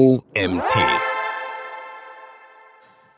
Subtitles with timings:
[0.00, 0.74] OMT.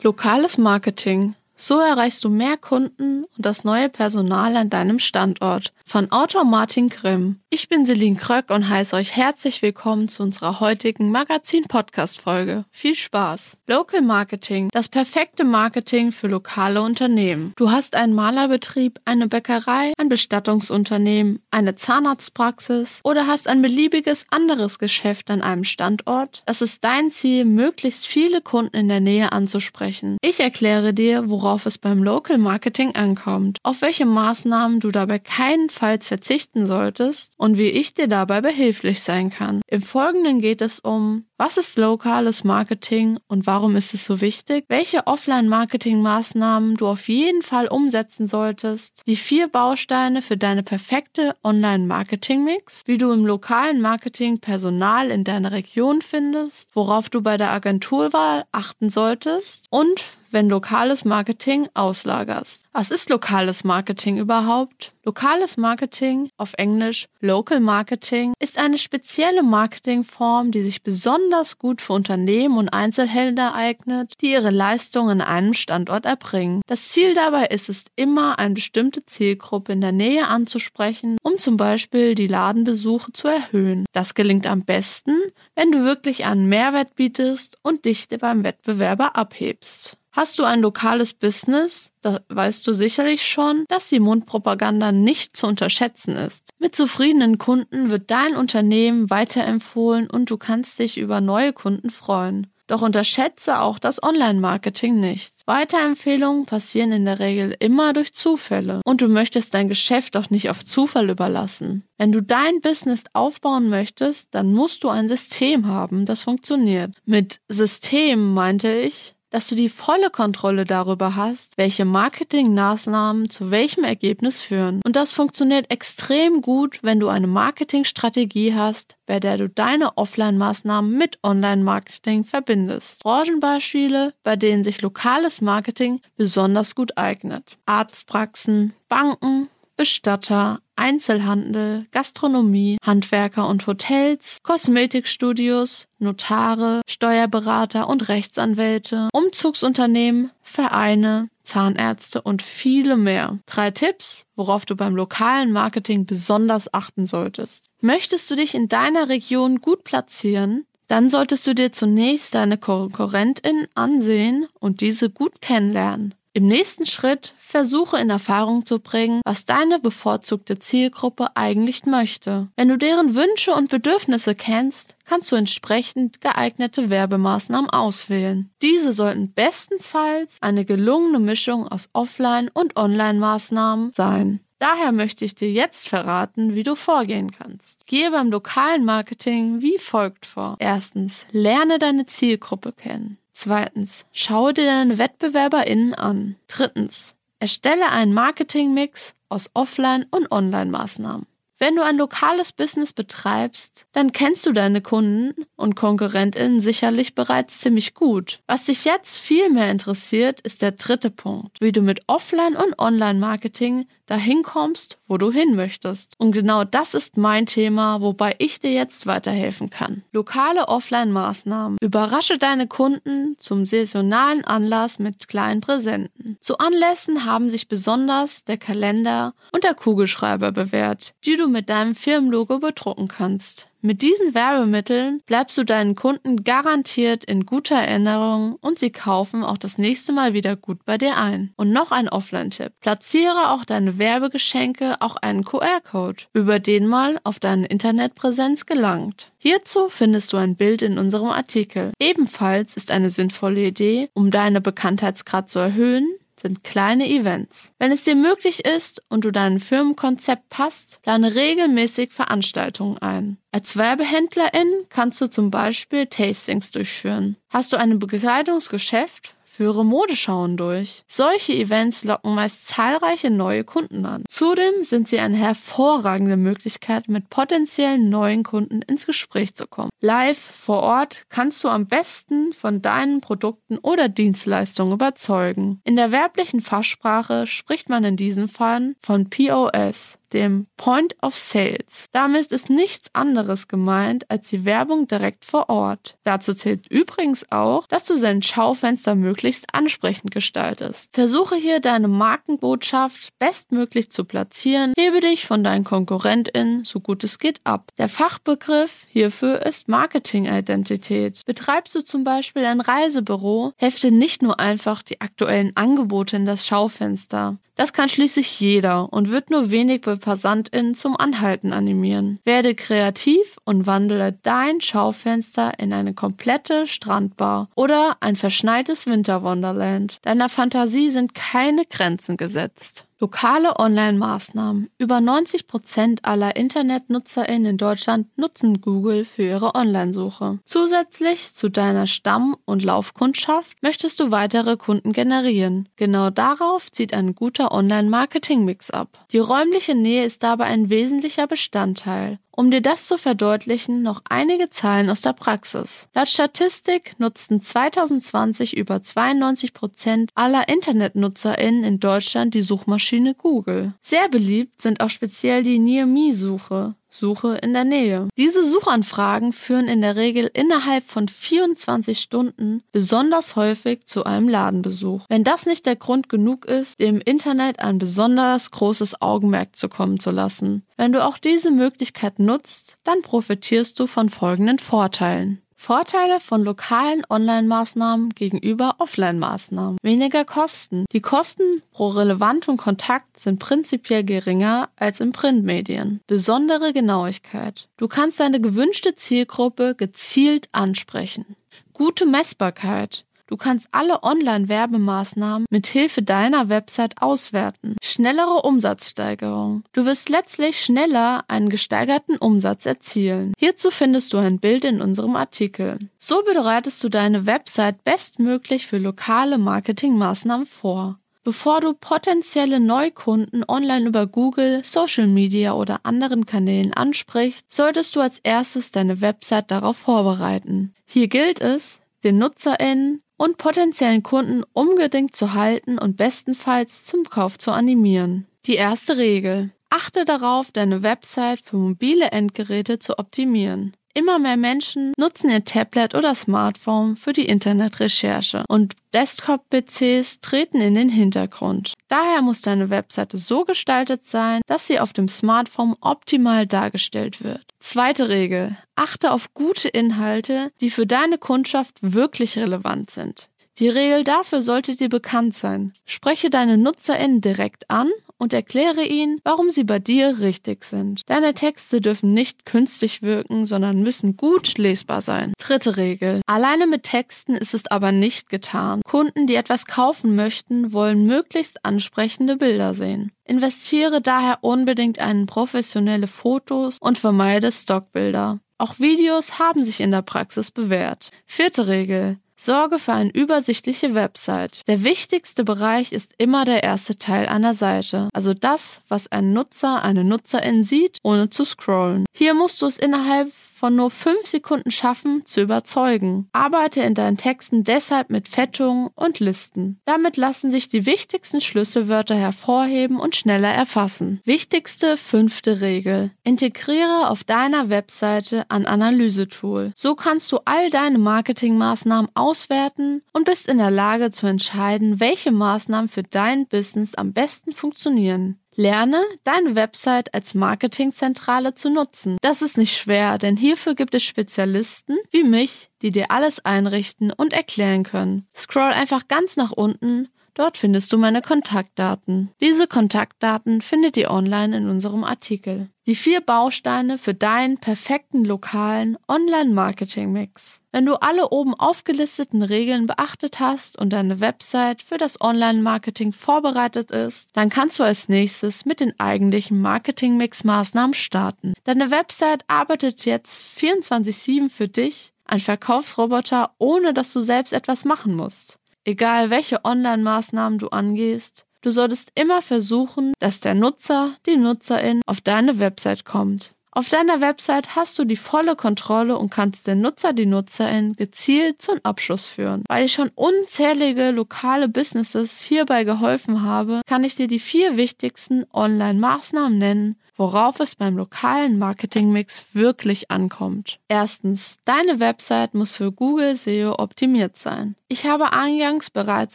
[0.03, 1.37] Lokales Marketing.
[1.65, 5.73] So erreichst du mehr Kunden und das neue Personal an deinem Standort.
[5.87, 7.39] Von Autor Martin Grimm.
[7.51, 12.65] Ich bin Celine Kröck und heiße euch herzlich willkommen zu unserer heutigen Magazin-Podcast-Folge.
[12.73, 13.59] Viel Spaß!
[13.69, 14.71] Local Marketing.
[14.73, 17.53] Das perfekte Marketing für lokale Unternehmen.
[17.55, 24.81] Du hast einen Malerbetrieb, eine Bäckerei, ein Bestattungsunternehmen, eine Zahnarztpraxis oder hast ein beliebiges anderes
[24.81, 26.43] Geschäft an einem Standort.
[26.47, 30.17] Es ist dein Ziel, möglichst viele Kunden in der Nähe anzusprechen.
[30.23, 35.19] Ich erkläre dir, worauf worauf es beim Local Marketing ankommt, auf welche Maßnahmen du dabei
[35.19, 39.61] keinenfalls verzichten solltest und wie ich dir dabei behilflich sein kann.
[39.67, 44.65] Im Folgenden geht es um, was ist lokales Marketing und warum ist es so wichtig,
[44.69, 52.83] welche Offline-Marketing-Maßnahmen du auf jeden Fall umsetzen solltest, die vier Bausteine für deine perfekte Online-Marketing-Mix,
[52.87, 58.45] wie du im lokalen Marketing Personal in deiner Region findest, worauf du bei der Agenturwahl
[58.53, 60.01] achten solltest und
[60.33, 62.65] wenn lokales Marketing auslagerst.
[62.73, 64.93] Was ist lokales Marketing überhaupt?
[65.05, 71.95] Lokales Marketing, auf Englisch Local Marketing, ist eine spezielle Marketingform, die sich besonders gut für
[71.95, 76.63] Unternehmen und Einzelhändler eignet, die ihre Leistungen an einem Standort erbringen.
[76.67, 81.57] Das Ziel dabei ist es immer, eine bestimmte Zielgruppe in der Nähe anzusprechen, um zum
[81.57, 83.85] Beispiel die Ladenbesuche zu erhöhen.
[83.93, 85.17] Das gelingt am besten,
[85.55, 89.97] wenn du wirklich einen Mehrwert bietest und dich beim Wettbewerber abhebst.
[90.13, 95.47] Hast du ein lokales Business, da weißt du sicherlich schon, dass die Mundpropaganda nicht zu
[95.47, 96.51] unterschätzen ist.
[96.59, 102.49] Mit zufriedenen Kunden wird dein Unternehmen weiterempfohlen und du kannst dich über neue Kunden freuen.
[102.67, 105.35] Doch unterschätze auch das Online-Marketing nicht.
[105.47, 110.49] Weiterempfehlungen passieren in der Regel immer durch Zufälle und du möchtest dein Geschäft auch nicht
[110.49, 111.85] auf Zufall überlassen.
[111.99, 116.95] Wenn du dein Business aufbauen möchtest, dann musst du ein System haben, das funktioniert.
[117.05, 123.83] Mit System meinte ich, dass du die volle Kontrolle darüber hast, welche Marketingmaßnahmen zu welchem
[123.83, 124.81] Ergebnis führen.
[124.85, 130.97] Und das funktioniert extrem gut, wenn du eine Marketingstrategie hast, bei der du deine Offline-Maßnahmen
[130.97, 133.03] mit Online-Marketing verbindest.
[133.03, 137.57] Branchenbeispiele, bei denen sich lokales Marketing besonders gut eignet.
[137.65, 151.29] Arztpraxen, Banken, Bestatter, Einzelhandel, Gastronomie, Handwerker und Hotels, Kosmetikstudios, Notare, Steuerberater und Rechtsanwälte, Umzugsunternehmen, Vereine,
[151.45, 153.39] Zahnärzte und viele mehr.
[153.47, 157.67] Drei Tipps, worauf du beim lokalen Marketing besonders achten solltest.
[157.81, 160.65] Möchtest du dich in deiner Region gut platzieren?
[160.89, 166.17] Dann solltest du dir zunächst deine KonkurrentInnen ansehen und diese gut kennenlernen.
[166.35, 172.49] Im nächsten Schritt versuche in Erfahrung zu bringen, was deine bevorzugte Zielgruppe eigentlich möchte.
[172.57, 178.51] Wenn du deren Wünsche und Bedürfnisse kennst, kannst du entsprechend geeignete Werbemaßnahmen auswählen.
[178.63, 184.41] Diese sollten bestensfalls eine gelungene Mischung aus Offline- und Online-Maßnahmen sein.
[184.59, 187.87] Daher möchte ich dir jetzt verraten, wie du vorgehen kannst.
[187.87, 190.57] Gehe beim lokalen Marketing wie folgt vor.
[190.61, 193.19] Erstens, lerne deine Zielgruppe kennen.
[193.33, 196.37] Zweitens, schaue dir deine WettbewerberInnen an.
[196.49, 201.27] Drittens, erstelle einen Marketingmix aus Offline- und Online-Maßnahmen.
[201.63, 207.61] Wenn du ein lokales Business betreibst, dann kennst du deine Kunden und KonkurrentInnen sicherlich bereits
[207.61, 208.41] ziemlich gut.
[208.49, 212.81] Was dich jetzt viel mehr interessiert, ist der dritte Punkt, wie du mit Offline- und
[212.81, 216.17] Online-Marketing dahin kommst, wo du hin möchtest.
[216.19, 220.03] Und genau das ist mein Thema, wobei ich dir jetzt weiterhelfen kann.
[220.13, 221.79] Lokale Offline-Maßnahmen.
[221.81, 226.37] Überrasche deine Kunden zum saisonalen Anlass mit kleinen Präsenten.
[226.41, 231.95] Zu Anlässen haben sich besonders der Kalender und der Kugelschreiber bewährt, die du mit deinem
[231.95, 233.69] Firmenlogo bedrucken kannst.
[233.85, 239.59] Mit diesen Werbemitteln bleibst du deinen Kunden garantiert in guter Erinnerung und sie kaufen auch
[239.59, 241.53] das nächste Mal wieder gut bei dir ein.
[241.57, 242.75] Und noch ein Offline-Tipp.
[242.81, 249.33] Platziere auch deine Werbegeschenke auch einen QR-Code, über den mal auf deine Internetpräsenz gelangt.
[249.39, 251.91] Hierzu findest du ein Bild in unserem Artikel.
[251.99, 256.07] Ebenfalls ist eine sinnvolle Idee, um deine Bekanntheitsgrad zu erhöhen,
[256.43, 257.73] sind kleine Events.
[257.79, 263.39] Wenn es dir möglich ist und du dein Firmenkonzept passt, plane regelmäßig Veranstaltungen ein.
[263.53, 267.37] Als Werbehändlerin kannst du zum Beispiel Tastings durchführen.
[267.49, 269.35] Hast du ein Bekleidungsgeschäft?
[269.55, 271.05] Führe Modeschauen durch.
[271.07, 274.25] Solche Events locken meist zahlreiche neue Kunden an.
[274.27, 279.91] Zudem sind sie eine hervorragende Möglichkeit, mit potenziellen neuen Kunden ins Gespräch zu kommen.
[280.01, 285.83] Live vor Ort kannst du am besten von deinen Produkten oder Dienstleistungen überzeugen.
[285.85, 290.19] In der werblichen Fachsprache spricht man in diesem Fall von POS.
[290.33, 292.07] Dem Point of Sales.
[292.13, 296.17] Damit ist nichts anderes gemeint als die Werbung direkt vor Ort.
[296.25, 301.11] Dazu zählt übrigens auch, dass du dein Schaufenster möglichst ansprechend gestaltest.
[301.13, 307.39] Versuche hier deine Markenbotschaft bestmöglich zu platzieren, hebe dich von deinen KonkurrentInnen so gut es
[307.39, 307.91] geht ab.
[307.99, 311.43] Der Fachbegriff hierfür ist Marketing-Identität.
[311.47, 316.67] Betreibst du zum Beispiel ein Reisebüro, hefte nicht nur einfach die aktuellen Angebote in das
[316.67, 317.59] Schaufenster.
[317.75, 322.39] Das kann schließlich jeder und wird nur wenig bei PassantInnen zum Anhalten animieren.
[322.45, 330.19] Werde kreativ und wandle dein Schaufenster in eine komplette Strandbar oder ein verschneites Winterwonderland.
[330.23, 333.07] Deiner Fantasie sind keine Grenzen gesetzt.
[333.23, 334.91] Lokale Online-Maßnahmen.
[334.99, 340.59] Über 90 Prozent aller InternetnutzerInnen in Deutschland nutzen Google für ihre Online-Suche.
[340.65, 345.89] Zusätzlich zu deiner Stamm- und Laufkundschaft möchtest du weitere Kunden generieren.
[345.95, 349.25] Genau darauf zieht ein guter Online-Marketing-Mix ab.
[349.31, 352.41] Die räumliche Nähe ist dabei ein wesentlicher Bestandteil.
[352.55, 356.09] Um dir das zu verdeutlichen, noch einige Zahlen aus der Praxis.
[356.15, 363.95] Laut Statistik nutzten 2020 über 92 Prozent aller InternetnutzerInnen in Deutschland die Suchmaschine Google.
[364.03, 366.95] Sehr beliebt sind auch speziell die Near Me-Suche.
[367.15, 368.29] Suche in der Nähe.
[368.37, 375.27] Diese Suchanfragen führen in der Regel innerhalb von 24 Stunden besonders häufig zu einem Ladenbesuch.
[375.29, 380.21] Wenn das nicht der Grund genug ist, dem Internet ein besonders großes Augenmerk zu kommen
[380.21, 380.85] zu lassen.
[380.97, 385.62] Wenn du auch diese Möglichkeit nutzt, dann profitierst du von folgenden Vorteilen.
[385.83, 389.99] Vorteile von lokalen Online-Maßnahmen gegenüber Offline-Maßnahmen.
[390.01, 391.07] Weniger Kosten.
[391.11, 396.21] Die Kosten pro relevantem Kontakt sind prinzipiell geringer als in Printmedien.
[396.29, 397.89] Besondere Genauigkeit.
[397.97, 401.57] Du kannst deine gewünschte Zielgruppe gezielt ansprechen.
[401.93, 403.25] Gute Messbarkeit.
[403.53, 407.97] Du kannst alle Online-Werbemaßnahmen mit Hilfe deiner Website auswerten.
[408.01, 409.85] Schnellere Umsatzsteigerung.
[409.93, 413.53] Du wirst letztlich schneller einen gesteigerten Umsatz erzielen.
[413.59, 415.99] Hierzu findest du ein Bild in unserem Artikel.
[416.17, 421.19] So bereitest du deine Website bestmöglich für lokale Marketingmaßnahmen vor.
[421.45, 428.21] Bevor du potenzielle Neukunden online über Google, Social Media oder anderen Kanälen ansprichst, solltest du
[428.21, 430.95] als erstes deine Website darauf vorbereiten.
[431.05, 437.59] Hier gilt es, den NutzerInnen und potenziellen Kunden unbedingt zu halten und bestenfalls zum Kauf
[437.59, 438.47] zu animieren.
[438.67, 439.73] Die erste Regel.
[439.91, 443.97] Achte darauf, deine Website für mobile Endgeräte zu optimieren.
[444.15, 450.95] Immer mehr Menschen nutzen ihr Tablet oder Smartphone für die Internetrecherche und Desktop-PCs treten in
[450.95, 451.95] den Hintergrund.
[452.09, 457.72] Daher muss deine Webseite so gestaltet sein, dass sie auf dem Smartphone optimal dargestellt wird.
[457.83, 458.77] Zweite Regel.
[458.95, 463.49] Achte auf gute Inhalte, die für deine Kundschaft wirklich relevant sind.
[463.79, 465.93] Die Regel dafür sollte dir bekannt sein.
[466.07, 468.09] Spreche deine NutzerInnen direkt an
[468.43, 471.23] und erkläre ihnen, warum sie bei dir richtig sind.
[471.27, 475.53] Deine Texte dürfen nicht künstlich wirken, sondern müssen gut lesbar sein.
[475.59, 476.41] Dritte Regel.
[476.49, 479.01] Alleine mit Texten ist es aber nicht getan.
[479.05, 483.31] Kunden, die etwas kaufen möchten, wollen möglichst ansprechende Bilder sehen.
[483.45, 488.59] Investiere daher unbedingt in professionelle Fotos und vermeide Stockbilder.
[488.77, 491.31] Auch Videos haben sich in der Praxis bewährt.
[491.47, 492.39] Vierte Regel.
[492.63, 494.83] Sorge für eine übersichtliche Website.
[494.87, 500.03] Der wichtigste Bereich ist immer der erste Teil einer Seite, also das, was ein Nutzer,
[500.03, 502.25] eine Nutzerin sieht, ohne zu scrollen.
[502.33, 503.51] Hier musst du es innerhalb
[503.83, 506.49] von nur fünf Sekunden schaffen, zu überzeugen.
[506.53, 510.01] Arbeite in deinen Texten deshalb mit Fettungen und Listen.
[510.05, 514.41] Damit lassen sich die wichtigsten Schlüsselwörter hervorheben und schneller erfassen.
[514.45, 516.31] Wichtigste fünfte Regel.
[516.45, 519.93] Integriere auf deiner Webseite ein Analysetool.
[519.97, 525.51] So kannst du all deine Marketingmaßnahmen auswerten und bist in der Lage zu entscheiden, welche
[525.51, 528.62] Maßnahmen für dein Business am besten funktionieren.
[528.75, 532.39] Lerne, deine Website als Marketingzentrale zu nutzen.
[532.41, 537.33] Das ist nicht schwer, denn hierfür gibt es Spezialisten wie mich, die dir alles einrichten
[537.33, 538.47] und erklären können.
[538.55, 542.51] Scroll einfach ganz nach unten Dort findest du meine Kontaktdaten.
[542.61, 545.89] Diese Kontaktdaten findet ihr online in unserem Artikel.
[546.05, 550.81] Die vier Bausteine für deinen perfekten lokalen Online-Marketing-Mix.
[550.91, 557.11] Wenn du alle oben aufgelisteten Regeln beachtet hast und deine Website für das Online-Marketing vorbereitet
[557.13, 561.73] ist, dann kannst du als nächstes mit den eigentlichen Marketing-Mix-Maßnahmen starten.
[561.85, 568.35] Deine Website arbeitet jetzt 24-7 für dich, ein Verkaufsroboter, ohne dass du selbst etwas machen
[568.35, 568.79] musst.
[569.05, 575.41] Egal welche Online-Maßnahmen du angehst, du solltest immer versuchen, dass der Nutzer, die Nutzerin auf
[575.41, 576.73] deine Website kommt.
[576.95, 581.81] Auf deiner Website hast du die volle Kontrolle und kannst den Nutzer, die Nutzerin gezielt
[581.81, 582.85] zum Abschluss führen.
[582.87, 588.67] Weil ich schon unzählige lokale Businesses hierbei geholfen habe, kann ich dir die vier wichtigsten
[588.75, 593.99] Online-Maßnahmen nennen, worauf es beim lokalen Marketingmix wirklich ankommt.
[594.09, 597.97] Erstens, deine Website muss für Google SEO optimiert sein.
[598.13, 599.55] Ich habe eingangs bereits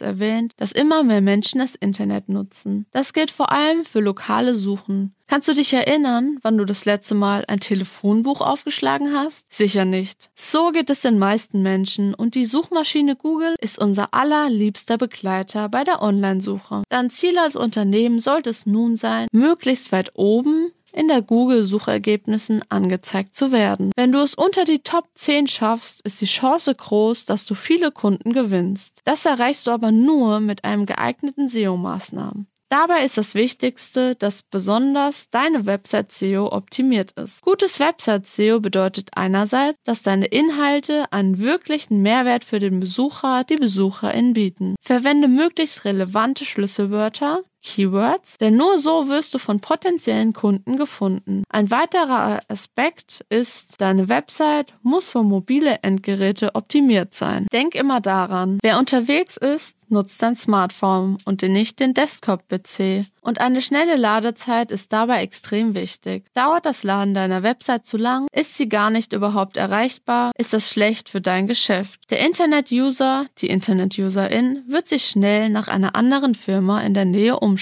[0.00, 2.86] erwähnt, dass immer mehr Menschen das Internet nutzen.
[2.90, 5.14] Das gilt vor allem für lokale Suchen.
[5.28, 9.54] Kannst du dich erinnern, wann du das letzte Mal ein Telefonbuch aufgeschlagen hast?
[9.54, 10.30] Sicher nicht.
[10.34, 15.84] So geht es den meisten Menschen und die Suchmaschine Google ist unser allerliebster Begleiter bei
[15.84, 16.82] der Online-Suche.
[16.88, 23.34] Dein Ziel als Unternehmen sollte es nun sein, möglichst weit oben in der Google-Suchergebnissen angezeigt
[23.36, 23.92] zu werden.
[23.96, 27.90] Wenn du es unter die Top 10 schaffst, ist die Chance groß, dass du viele
[27.90, 29.00] Kunden gewinnst.
[29.04, 32.46] Das erreichst du aber nur mit einem geeigneten SEO-Maßnahmen.
[32.70, 37.42] Dabei ist das Wichtigste, dass besonders deine Website SEO optimiert ist.
[37.42, 43.56] Gutes Website SEO bedeutet einerseits, dass deine Inhalte einen wirklichen Mehrwert für den Besucher, die
[43.56, 44.74] Besucherin bieten.
[44.82, 51.44] Verwende möglichst relevante Schlüsselwörter, Keywords, denn nur so wirst du von potenziellen Kunden gefunden.
[51.50, 57.46] Ein weiterer Aspekt ist, deine Website muss für mobile Endgeräte optimiert sein.
[57.52, 63.06] Denk immer daran, wer unterwegs ist, nutzt dein Smartphone und nicht den Desktop-PC.
[63.20, 66.24] Und eine schnelle Ladezeit ist dabei extrem wichtig.
[66.34, 68.26] Dauert das Laden deiner Website zu lang?
[68.32, 70.32] Ist sie gar nicht überhaupt erreichbar?
[70.38, 72.00] Ist das schlecht für dein Geschäft?
[72.10, 77.57] Der Internet-User, die Internet-Userin, wird sich schnell nach einer anderen Firma in der Nähe umschauen.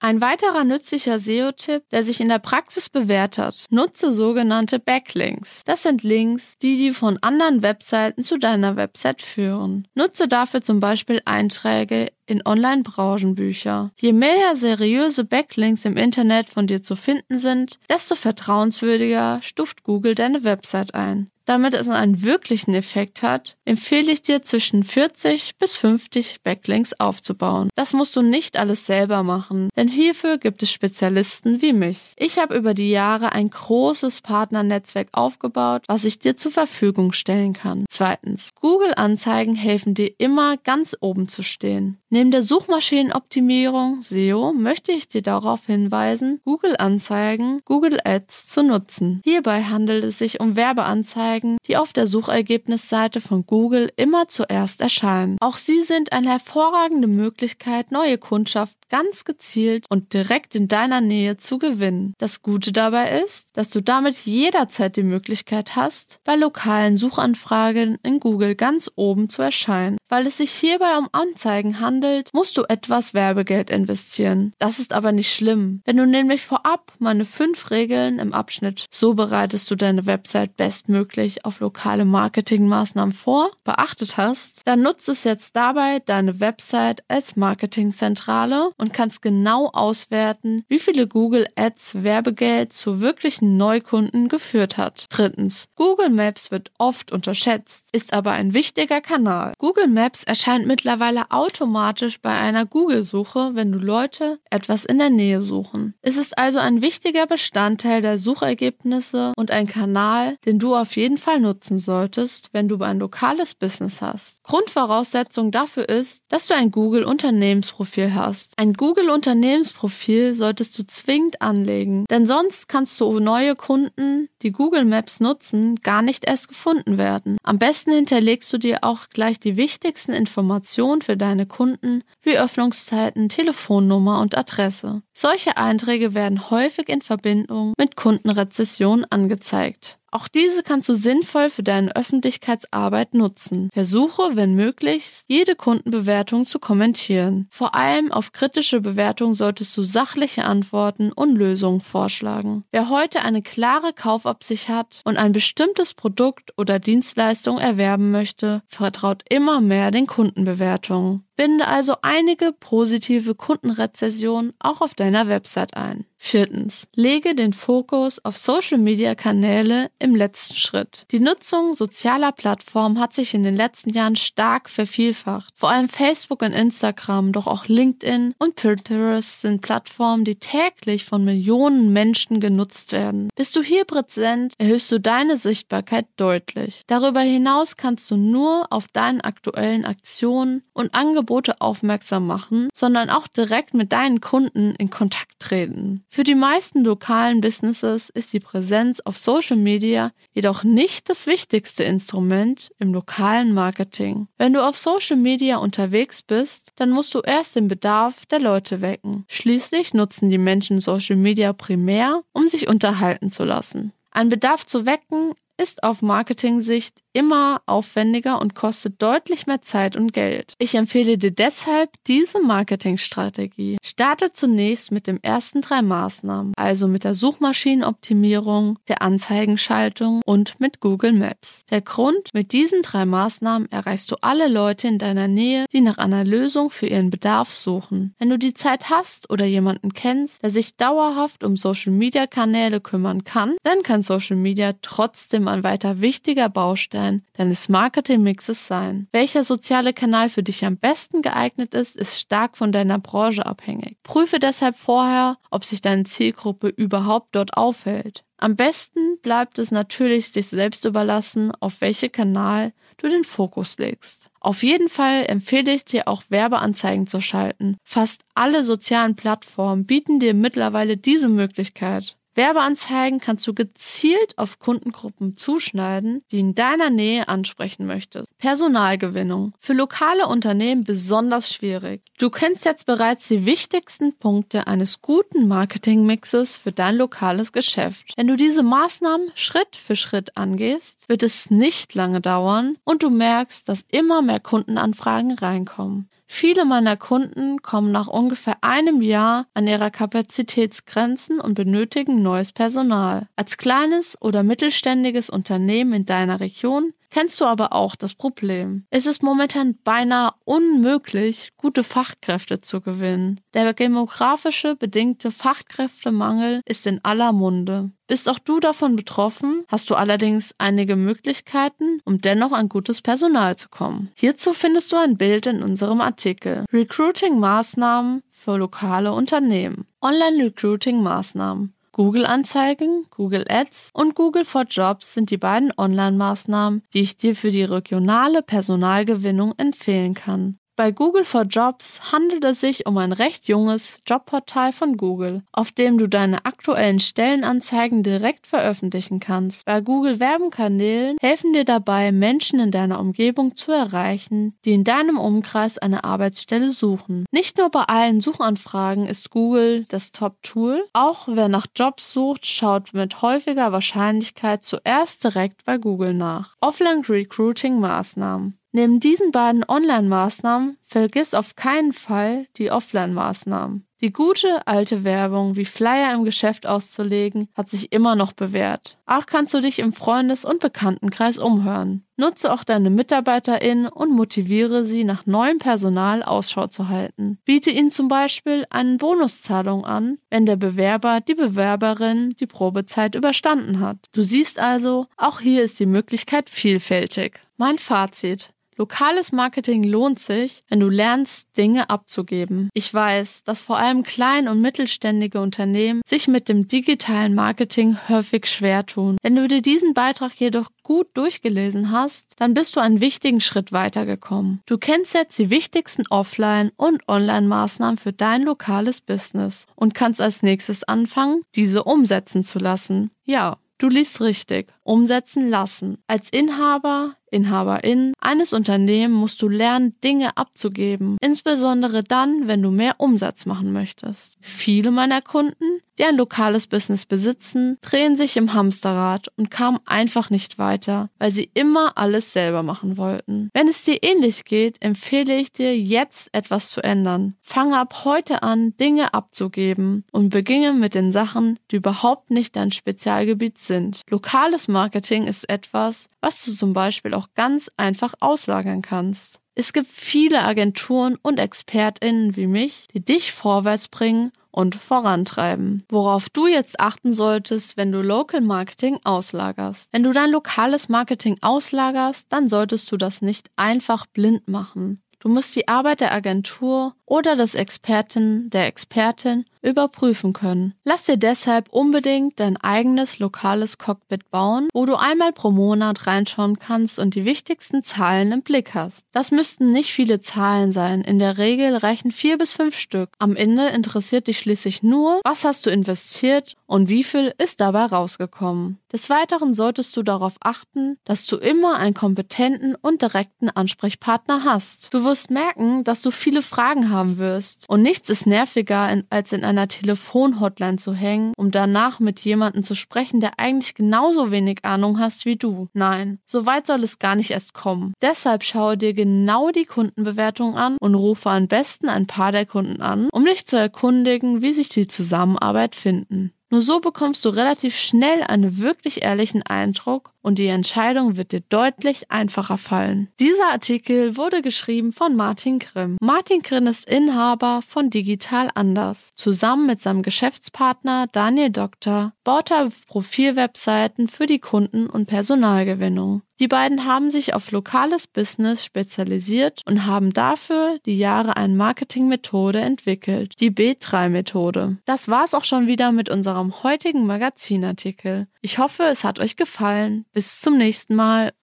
[0.00, 5.62] Ein weiterer nützlicher SEO-Tipp, der sich in der Praxis bewährt hat, nutze sogenannte Backlinks.
[5.64, 9.88] Das sind Links, die die von anderen Webseiten zu deiner Website führen.
[9.94, 13.90] Nutze dafür zum Beispiel Einträge in Online-Branchenbücher.
[13.98, 20.14] Je mehr seriöse Backlinks im Internet von dir zu finden sind, desto vertrauenswürdiger stuft Google
[20.14, 21.30] deine Website ein.
[21.48, 27.70] Damit es einen wirklichen Effekt hat, empfehle ich dir zwischen 40 bis 50 Backlinks aufzubauen.
[27.74, 32.12] Das musst du nicht alles selber machen, denn hierfür gibt es Spezialisten wie mich.
[32.18, 37.54] Ich habe über die Jahre ein großes Partnernetzwerk aufgebaut, was ich dir zur Verfügung stellen
[37.54, 37.86] kann.
[37.88, 41.96] Zweitens, Google-Anzeigen helfen dir immer ganz oben zu stehen.
[42.10, 49.20] Neben der Suchmaschinenoptimierung SEO möchte ich dir darauf hinweisen, Google-Anzeigen, Google Ads zu nutzen.
[49.24, 54.80] Hierbei handelt es sich um Werbeanzeigen, Anzeigen, die auf der Suchergebnisseite von Google immer zuerst
[54.80, 55.36] erscheinen.
[55.40, 61.36] Auch sie sind eine hervorragende Möglichkeit, neue Kundschaft ganz gezielt und direkt in deiner Nähe
[61.36, 62.14] zu gewinnen.
[62.18, 68.18] Das Gute dabei ist, dass du damit jederzeit die Möglichkeit hast, bei lokalen Suchanfragen in
[68.18, 69.98] Google ganz oben zu erscheinen.
[70.08, 71.97] Weil es sich hierbei um Anzeigen handelt,
[72.32, 74.52] musst du etwas Werbegeld investieren.
[74.58, 75.82] Das ist aber nicht schlimm.
[75.84, 81.44] Wenn du nämlich vorab meine fünf Regeln im Abschnitt So bereitest du deine Website bestmöglich
[81.44, 88.70] auf lokale Marketingmaßnahmen vor beachtet hast, dann nutzt es jetzt dabei deine Website als Marketingzentrale
[88.76, 95.06] und kannst genau auswerten, wie viele Google Ads Werbegeld zu wirklichen Neukunden geführt hat.
[95.10, 95.66] Drittens.
[95.76, 99.52] Google Maps wird oft unterschätzt, ist aber ein wichtiger Kanal.
[99.58, 101.87] Google Maps erscheint mittlerweile automatisch
[102.22, 105.94] bei einer Google-Suche, wenn du Leute etwas in der Nähe suchen.
[106.02, 111.16] Es ist also ein wichtiger Bestandteil der Suchergebnisse und ein Kanal, den du auf jeden
[111.16, 114.42] Fall nutzen solltest, wenn du ein lokales Business hast.
[114.42, 118.52] Grundvoraussetzung dafür ist, dass du ein Google-Unternehmensprofil hast.
[118.58, 125.20] Ein Google-Unternehmensprofil solltest du zwingend anlegen, denn sonst kannst du neue Kunden, die Google Maps
[125.20, 127.38] nutzen, gar nicht erst gefunden werden.
[127.42, 131.77] Am besten hinterlegst du dir auch gleich die wichtigsten Informationen für deine Kunden
[132.22, 135.02] wie Öffnungszeiten, Telefonnummer und Adresse.
[135.14, 139.98] Solche Einträge werden häufig in Verbindung mit Kundenrezession angezeigt.
[140.10, 143.68] Auch diese kannst du sinnvoll für deine Öffentlichkeitsarbeit nutzen.
[143.74, 147.48] Versuche, wenn möglich, jede Kundenbewertung zu kommentieren.
[147.50, 152.64] Vor allem auf kritische Bewertungen solltest du sachliche Antworten und Lösungen vorschlagen.
[152.70, 159.22] Wer heute eine klare Kaufabsicht hat und ein bestimmtes Produkt oder Dienstleistung erwerben möchte, vertraut
[159.28, 161.27] immer mehr den Kundenbewertungen.
[161.38, 166.04] Binde also einige positive Kundenrezessionen auch auf deiner Website ein.
[166.20, 166.88] Viertens.
[166.96, 171.06] Lege den Fokus auf Social-Media-Kanäle im letzten Schritt.
[171.12, 175.54] Die Nutzung sozialer Plattformen hat sich in den letzten Jahren stark vervielfacht.
[175.54, 181.24] Vor allem Facebook und Instagram, doch auch LinkedIn und Pinterest sind Plattformen, die täglich von
[181.24, 183.28] Millionen Menschen genutzt werden.
[183.36, 186.82] Bist du hier präsent, erhöhst du deine Sichtbarkeit deutlich.
[186.88, 193.10] Darüber hinaus kannst du nur auf deinen aktuellen Aktionen und Angeboten Angebote aufmerksam machen, sondern
[193.10, 196.02] auch direkt mit deinen Kunden in Kontakt treten.
[196.08, 201.84] Für die meisten lokalen Businesses ist die Präsenz auf Social Media jedoch nicht das wichtigste
[201.84, 204.28] Instrument im lokalen Marketing.
[204.38, 208.80] Wenn du auf Social Media unterwegs bist, dann musst du erst den Bedarf der Leute
[208.80, 209.26] wecken.
[209.28, 213.92] Schließlich nutzen die Menschen Social Media primär, um sich unterhalten zu lassen.
[214.10, 220.12] Ein Bedarf zu wecken ist auf Marketing-Sicht immer aufwendiger und kostet deutlich mehr Zeit und
[220.12, 220.54] Geld.
[220.58, 223.76] Ich empfehle dir deshalb diese Marketingstrategie.
[223.82, 230.80] Starte zunächst mit den ersten drei Maßnahmen, also mit der Suchmaschinenoptimierung, der Anzeigenschaltung und mit
[230.80, 231.64] Google Maps.
[231.70, 235.98] Der Grund, mit diesen drei Maßnahmen erreichst du alle Leute in deiner Nähe, die nach
[235.98, 238.14] einer Lösung für ihren Bedarf suchen.
[238.18, 243.56] Wenn du die Zeit hast oder jemanden kennst, der sich dauerhaft um Social-Media-Kanäle kümmern kann,
[243.64, 249.08] dann kann Social Media trotzdem ein weiter wichtiger Baustein deines Marketingmixes sein.
[249.12, 253.98] Welcher soziale Kanal für dich am besten geeignet ist, ist stark von deiner Branche abhängig.
[254.02, 258.24] Prüfe deshalb vorher, ob sich deine Zielgruppe überhaupt dort aufhält.
[258.40, 264.30] Am besten bleibt es natürlich sich selbst überlassen, auf welche Kanal du den Fokus legst.
[264.40, 267.76] Auf jeden Fall empfehle ich dir auch Werbeanzeigen zu schalten.
[267.82, 272.16] Fast alle sozialen Plattformen bieten dir mittlerweile diese Möglichkeit.
[272.38, 278.28] Werbeanzeigen kannst du gezielt auf Kundengruppen zuschneiden, die in deiner Nähe ansprechen möchtest.
[278.38, 279.54] Personalgewinnung.
[279.58, 282.02] Für lokale Unternehmen besonders schwierig.
[282.16, 288.12] Du kennst jetzt bereits die wichtigsten Punkte eines guten Marketingmixes für dein lokales Geschäft.
[288.16, 293.10] Wenn du diese Maßnahmen Schritt für Schritt angehst, wird es nicht lange dauern und du
[293.10, 296.08] merkst, dass immer mehr Kundenanfragen reinkommen.
[296.30, 303.28] Viele meiner Kunden kommen nach ungefähr einem Jahr an ihrer Kapazitätsgrenzen und benötigen neues Personal.
[303.34, 308.84] Als kleines oder mittelständiges Unternehmen in deiner Region kennst du aber auch das Problem.
[308.90, 313.40] Es ist momentan beinahe unmöglich, gute Fachkräfte zu gewinnen.
[313.54, 317.90] Der demografische bedingte Fachkräftemangel ist in aller Munde.
[318.06, 323.56] Bist auch du davon betroffen, hast du allerdings einige Möglichkeiten, um dennoch an gutes Personal
[323.56, 324.10] zu kommen.
[324.14, 326.64] Hierzu findest du ein Bild in unserem Artikel.
[326.72, 329.86] Recruiting-Maßnahmen für lokale Unternehmen.
[330.00, 331.74] Online-Recruiting-Maßnahmen.
[331.98, 337.50] Google-Anzeigen, Google Ads und Google for Jobs sind die beiden Online-Maßnahmen, die ich dir für
[337.50, 340.60] die regionale Personalgewinnung empfehlen kann.
[340.78, 345.72] Bei Google for Jobs handelt es sich um ein recht junges Jobportal von Google, auf
[345.72, 349.64] dem du deine aktuellen Stellenanzeigen direkt veröffentlichen kannst.
[349.64, 355.18] Bei Google Werbenkanälen helfen dir dabei, Menschen in deiner Umgebung zu erreichen, die in deinem
[355.18, 357.26] Umkreis eine Arbeitsstelle suchen.
[357.32, 362.94] Nicht nur bei allen Suchanfragen ist Google das Top-Tool, auch wer nach Jobs sucht, schaut
[362.94, 366.54] mit häufiger Wahrscheinlichkeit zuerst direkt bei Google nach.
[366.60, 373.84] Offline Recruiting Maßnahmen Neben diesen beiden Online-Maßnahmen vergiss auf keinen Fall die Offline-Maßnahmen.
[374.00, 379.00] Die gute alte Werbung wie Flyer im Geschäft auszulegen hat sich immer noch bewährt.
[379.04, 382.04] Auch kannst du dich im Freundes- und Bekanntenkreis umhören.
[382.16, 387.40] Nutze auch deine MitarbeiterInnen und motiviere sie, nach neuem Personal Ausschau zu halten.
[387.44, 393.80] Biete ihnen zum Beispiel eine Bonuszahlung an, wenn der Bewerber, die Bewerberin die Probezeit überstanden
[393.80, 393.96] hat.
[394.12, 397.40] Du siehst also, auch hier ist die Möglichkeit vielfältig.
[397.56, 398.52] Mein Fazit.
[398.78, 402.70] Lokales Marketing lohnt sich, wenn du lernst, Dinge abzugeben.
[402.74, 408.46] Ich weiß, dass vor allem klein- und mittelständige Unternehmen sich mit dem digitalen Marketing häufig
[408.46, 409.16] schwer tun.
[409.20, 413.72] Wenn du dir diesen Beitrag jedoch gut durchgelesen hast, dann bist du einen wichtigen Schritt
[413.72, 414.62] weitergekommen.
[414.66, 420.44] Du kennst jetzt die wichtigsten Offline- und Online-Maßnahmen für dein lokales Business und kannst als
[420.44, 423.10] nächstes anfangen, diese umsetzen zu lassen.
[423.24, 424.74] Ja, Du liest richtig.
[424.88, 425.98] Umsetzen lassen.
[426.06, 431.16] Als Inhaber, Inhaberin eines Unternehmens musst du lernen, Dinge abzugeben.
[431.20, 434.36] Insbesondere dann, wenn du mehr Umsatz machen möchtest.
[434.40, 440.30] Viele meiner Kunden, die ein lokales Business besitzen, drehen sich im Hamsterrad und kamen einfach
[440.30, 443.50] nicht weiter, weil sie immer alles selber machen wollten.
[443.52, 447.34] Wenn es dir ähnlich geht, empfehle ich dir, jetzt etwas zu ändern.
[447.40, 452.70] Fange ab heute an, Dinge abzugeben und beginne mit den Sachen, die überhaupt nicht dein
[452.70, 454.02] Spezialgebiet sind.
[454.08, 459.40] Lokales Marketing ist etwas, was du zum Beispiel auch ganz einfach auslagern kannst.
[459.56, 465.82] Es gibt viele Agenturen und ExpertInnen wie mich, die dich vorwärts bringen und vorantreiben.
[465.88, 469.88] Worauf du jetzt achten solltest, wenn du Local Marketing auslagerst.
[469.90, 475.02] Wenn du dein lokales Marketing auslagerst, dann solltest du das nicht einfach blind machen.
[475.18, 480.74] Du musst die Arbeit der Agentur oder des Experten, der Expertin überprüfen können.
[480.84, 486.58] Lass dir deshalb unbedingt dein eigenes lokales Cockpit bauen, wo du einmal pro Monat reinschauen
[486.58, 489.04] kannst und die wichtigsten Zahlen im Blick hast.
[489.12, 493.10] Das müssten nicht viele Zahlen sein, in der Regel reichen vier bis fünf Stück.
[493.18, 497.86] Am Ende interessiert dich schließlich nur, was hast du investiert und wie viel ist dabei
[497.86, 498.78] rausgekommen.
[498.92, 504.92] Des Weiteren solltest du darauf achten, dass du immer einen kompetenten und direkten Ansprechpartner hast.
[504.94, 509.44] Du wirst merken, dass du viele Fragen haben wirst und nichts ist nerviger als in
[509.44, 514.98] einer Telefonhotline zu hängen, um danach mit jemandem zu sprechen, der eigentlich genauso wenig Ahnung
[514.98, 515.68] hast wie du.
[515.72, 517.94] Nein, so weit soll es gar nicht erst kommen.
[518.02, 522.82] Deshalb schaue dir genau die Kundenbewertung an und rufe am besten ein paar der Kunden
[522.82, 526.32] an, um dich zu erkundigen, wie sich die Zusammenarbeit finden.
[526.50, 531.40] Nur so bekommst du relativ schnell einen wirklich ehrlichen Eindruck und die Entscheidung wird dir
[531.40, 533.08] deutlich einfacher fallen.
[533.18, 535.96] Dieser Artikel wurde geschrieben von Martin Grimm.
[536.02, 539.08] Martin Grimm ist Inhaber von Digital Anders.
[539.16, 546.20] Zusammen mit seinem Geschäftspartner Daniel Doktor baut er Profilwebseiten für die Kunden- und Personalgewinnung.
[546.40, 552.60] Die beiden haben sich auf lokales Business spezialisiert und haben dafür die Jahre eine Marketingmethode
[552.60, 554.76] entwickelt, die B3-Methode.
[554.84, 558.28] Das war's auch schon wieder mit unserem heutigen Magazinartikel.
[558.48, 560.06] Ich hoffe, es hat euch gefallen.
[560.14, 561.34] Bis zum nächsten Mal.